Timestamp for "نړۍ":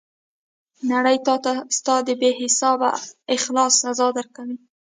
0.91-1.17